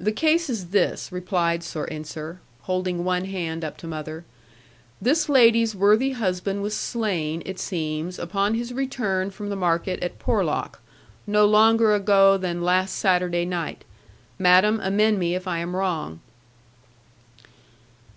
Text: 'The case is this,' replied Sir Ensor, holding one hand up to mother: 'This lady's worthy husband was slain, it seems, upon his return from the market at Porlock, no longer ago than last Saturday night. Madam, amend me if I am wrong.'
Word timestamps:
'The 0.00 0.10
case 0.10 0.50
is 0.50 0.70
this,' 0.70 1.12
replied 1.12 1.62
Sir 1.62 1.84
Ensor, 1.92 2.40
holding 2.62 3.04
one 3.04 3.24
hand 3.24 3.64
up 3.64 3.76
to 3.76 3.86
mother: 3.86 4.24
'This 5.00 5.28
lady's 5.28 5.76
worthy 5.76 6.10
husband 6.10 6.60
was 6.60 6.76
slain, 6.76 7.44
it 7.46 7.60
seems, 7.60 8.18
upon 8.18 8.54
his 8.54 8.72
return 8.72 9.30
from 9.30 9.48
the 9.48 9.54
market 9.54 10.02
at 10.02 10.18
Porlock, 10.18 10.80
no 11.24 11.46
longer 11.46 11.94
ago 11.94 12.36
than 12.36 12.64
last 12.64 12.96
Saturday 12.96 13.44
night. 13.44 13.84
Madam, 14.40 14.80
amend 14.82 15.20
me 15.20 15.36
if 15.36 15.46
I 15.46 15.58
am 15.60 15.76
wrong.' 15.76 16.18